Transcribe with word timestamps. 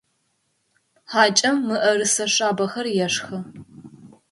Хьакӏэм 1.11 1.55
мыӏэрысэ 1.67 2.25
шъабэхэр 2.33 2.87
ешхы. 3.05 3.37